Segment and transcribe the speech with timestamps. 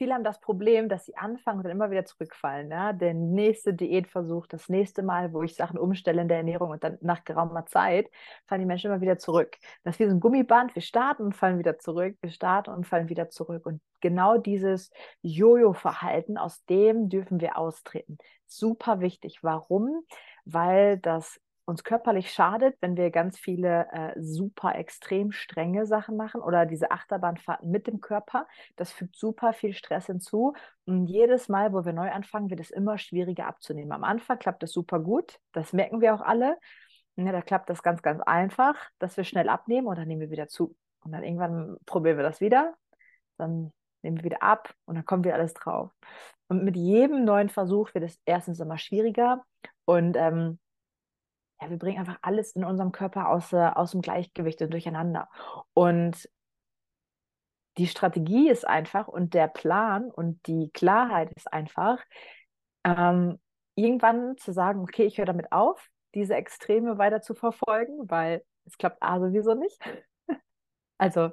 [0.00, 2.70] viele haben das Problem, dass sie anfangen und dann immer wieder zurückfallen.
[2.70, 2.94] Ja?
[2.94, 6.96] Der nächste Diätversuch, das nächste Mal, wo ich Sachen umstelle in der Ernährung und dann
[7.02, 8.08] nach geraumer Zeit
[8.46, 9.58] fallen die Menschen immer wieder zurück.
[9.84, 10.74] Das ist wie so ein Gummiband.
[10.74, 12.16] Wir starten und fallen wieder zurück.
[12.22, 13.66] Wir starten und fallen wieder zurück.
[13.66, 14.90] Und genau dieses
[15.20, 18.16] Jojo-Verhalten, aus dem dürfen wir austreten.
[18.46, 19.40] Super wichtig.
[19.42, 20.02] Warum?
[20.46, 21.38] Weil das
[21.70, 26.90] uns körperlich schadet, wenn wir ganz viele äh, super extrem strenge Sachen machen oder diese
[26.90, 28.46] Achterbahnfahrten mit dem Körper.
[28.76, 30.54] Das fügt super viel Stress hinzu.
[30.84, 33.92] Und jedes Mal, wo wir neu anfangen, wird es immer schwieriger abzunehmen.
[33.92, 35.38] Am Anfang klappt es super gut.
[35.52, 36.58] Das merken wir auch alle.
[37.16, 40.30] Ja, da klappt das ganz, ganz einfach, dass wir schnell abnehmen und dann nehmen wir
[40.30, 40.76] wieder zu.
[41.04, 42.74] Und dann irgendwann probieren wir das wieder.
[43.38, 45.90] Dann nehmen wir wieder ab und dann kommt wieder alles drauf.
[46.48, 49.44] Und mit jedem neuen Versuch wird es erstens immer schwieriger
[49.84, 50.58] und ähm,
[51.60, 55.28] ja, wir bringen einfach alles in unserem Körper aus, aus dem Gleichgewicht und durcheinander.
[55.74, 56.28] Und
[57.78, 62.02] die Strategie ist einfach und der Plan und die Klarheit ist einfach,
[62.84, 63.38] ähm,
[63.74, 68.76] irgendwann zu sagen, okay, ich höre damit auf, diese Extreme weiter zu verfolgen, weil es
[68.76, 69.78] klappt A sowieso nicht.
[70.98, 71.30] also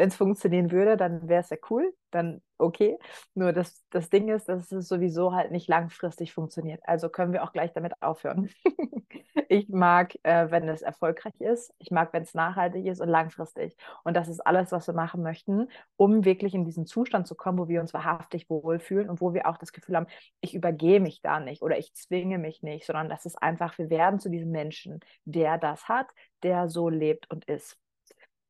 [0.00, 2.98] wenn es funktionieren würde, dann wäre es ja cool, dann okay.
[3.34, 6.80] Nur das, das Ding ist, dass es sowieso halt nicht langfristig funktioniert.
[6.86, 8.48] Also können wir auch gleich damit aufhören.
[9.50, 11.74] ich mag, äh, wenn es erfolgreich ist.
[11.78, 13.76] Ich mag, wenn es nachhaltig ist und langfristig.
[14.02, 17.58] Und das ist alles, was wir machen möchten, um wirklich in diesen Zustand zu kommen,
[17.58, 20.06] wo wir uns wahrhaftig wohlfühlen und wo wir auch das Gefühl haben,
[20.40, 23.90] ich übergehe mich da nicht oder ich zwinge mich nicht, sondern das ist einfach, wir
[23.90, 26.06] werden zu diesem Menschen, der das hat,
[26.42, 27.76] der so lebt und ist.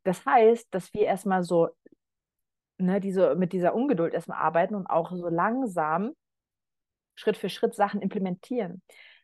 [0.05, 1.69] Das heißt, dass wir erstmal so
[2.79, 6.13] ne, diese, mit dieser Ungeduld erstmal arbeiten und auch so langsam
[7.15, 8.83] Schritt für Schritt Sachen implementieren.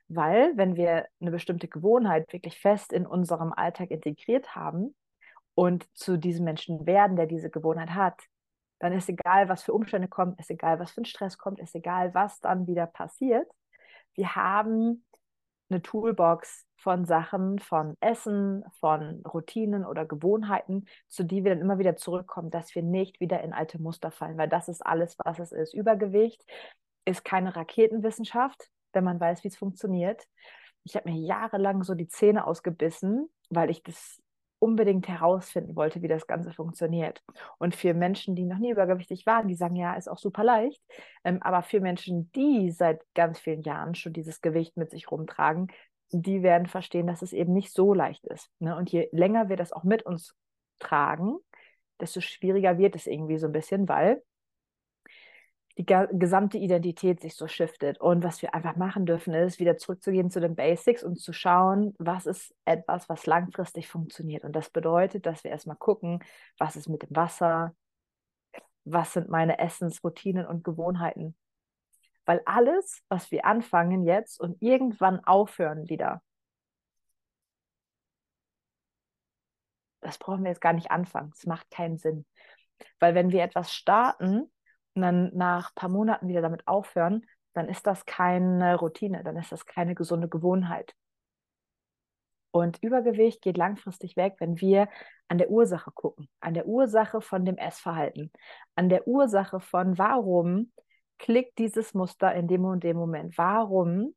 [0.09, 4.95] Weil, wenn wir eine bestimmte Gewohnheit wirklich fest in unserem Alltag integriert haben
[5.55, 8.21] und zu diesem Menschen werden, der diese Gewohnheit hat,
[8.79, 11.75] dann ist egal, was für Umstände kommen, ist egal, was für ein Stress kommt, ist
[11.75, 13.51] egal, was dann wieder passiert.
[14.15, 15.05] Wir haben
[15.71, 21.81] eine Toolbox von Sachen, von Essen, von Routinen oder Gewohnheiten, zu die wir dann immer
[21.81, 25.41] wieder zurückkommen, dass wir nicht wieder in alte Muster fallen, weil das ist alles, was
[25.41, 25.75] es ist.
[25.75, 26.45] Übergewicht
[27.05, 30.23] ist keine Raketenwissenschaft, wenn man weiß, wie es funktioniert.
[30.85, 34.23] Ich habe mir jahrelang so die Zähne ausgebissen, weil ich das
[34.61, 37.21] unbedingt herausfinden wollte, wie das Ganze funktioniert.
[37.59, 40.81] Und für Menschen, die noch nie übergewichtig waren, die sagen, ja, ist auch super leicht.
[41.25, 45.67] Ähm, aber für Menschen, die seit ganz vielen Jahren schon dieses Gewicht mit sich rumtragen,
[46.11, 48.51] die werden verstehen, dass es eben nicht so leicht ist.
[48.59, 48.77] Ne?
[48.77, 50.35] Und je länger wir das auch mit uns
[50.79, 51.37] tragen,
[52.01, 54.23] desto schwieriger wird es irgendwie so ein bisschen, weil
[55.79, 58.01] die gesamte Identität sich so shiftet.
[58.01, 61.95] Und was wir einfach machen dürfen, ist, wieder zurückzugehen zu den Basics und zu schauen,
[61.99, 64.45] was ist etwas, was langfristig funktioniert.
[64.45, 66.21] Und das bedeutet, dass wir erstmal gucken,
[66.57, 67.75] was ist mit dem Wasser,
[68.85, 71.37] was sind meine Essensroutinen und Gewohnheiten.
[72.27, 76.23] Weil alles, was wir anfangen jetzt und irgendwann aufhören wieder,
[80.01, 81.33] das brauchen wir jetzt gar nicht anfangen.
[81.35, 82.27] Es macht keinen Sinn.
[83.01, 84.51] Weil wenn wir etwas starten,
[84.95, 89.37] und dann nach ein paar Monaten wieder damit aufhören, dann ist das keine Routine, dann
[89.37, 90.95] ist das keine gesunde Gewohnheit.
[92.51, 94.89] Und Übergewicht geht langfristig weg, wenn wir
[95.29, 98.33] an der Ursache gucken, an der Ursache von dem Essverhalten,
[98.75, 100.73] an der Ursache von, warum
[101.19, 104.15] klickt dieses Muster in dem und dem Moment, warum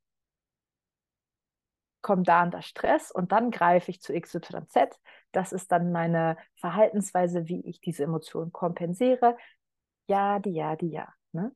[2.01, 4.97] kommt da und da Stress und dann greife ich zu X, Y, Z.
[5.33, 9.35] Das ist dann meine Verhaltensweise, wie ich diese Emotionen kompensiere
[10.09, 11.07] ja, die ja, die ja.
[11.31, 11.55] Ne?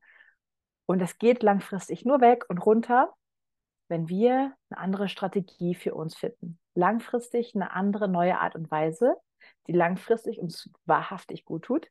[0.86, 3.14] Und das geht langfristig nur weg und runter,
[3.90, 6.60] wenn wir eine andere Strategie für uns finden.
[6.76, 9.16] Langfristig eine andere neue Art und Weise,
[9.68, 11.90] die langfristig uns wahrhaftig gut tut,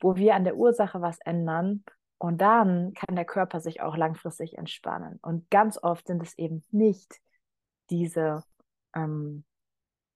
[0.00, 1.84] wo wir an der Ursache was ändern
[2.22, 5.18] und dann kann der Körper sich auch langfristig entspannen.
[5.22, 7.20] Und ganz oft sind es eben nicht
[7.90, 8.44] diese
[8.94, 9.44] ähm,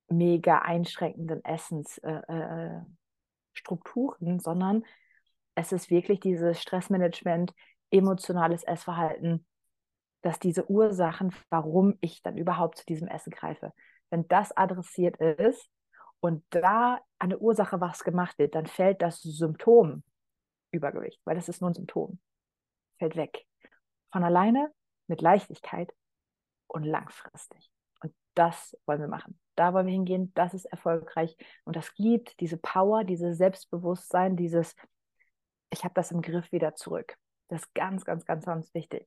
[0.09, 4.85] mega einschränkenden Essensstrukturen, äh, äh, sondern
[5.57, 7.53] es ist wirklich dieses Stressmanagement,
[7.91, 9.45] emotionales Essverhalten,
[10.23, 13.73] dass diese Ursachen, warum ich dann überhaupt zu diesem Essen greife,
[14.11, 15.69] wenn das adressiert ist
[16.21, 20.05] und da an der Ursache was gemacht wird, dann fällt das Symptom
[20.71, 22.19] Übergewicht, weil das ist nur ein Symptom,
[22.99, 23.47] fällt weg.
[24.13, 24.73] Von alleine,
[25.07, 25.93] mit Leichtigkeit
[26.67, 27.71] und langfristig.
[28.01, 29.39] Und das wollen wir machen.
[29.55, 31.37] Da wollen wir hingehen, das ist erfolgreich.
[31.65, 34.75] Und das gibt diese Power, dieses Selbstbewusstsein, dieses
[35.71, 37.17] ich habe das im Griff wieder zurück.
[37.49, 39.07] Das ist ganz, ganz, ganz, ganz wichtig.